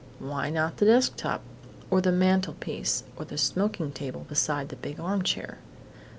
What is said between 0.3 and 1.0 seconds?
not the